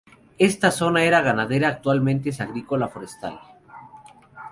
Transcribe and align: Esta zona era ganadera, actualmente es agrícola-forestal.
Esta 0.39 0.71
zona 0.71 1.03
era 1.03 1.21
ganadera, 1.21 1.67
actualmente 1.67 2.31
es 2.31 2.41
agrícola-forestal. 2.41 3.39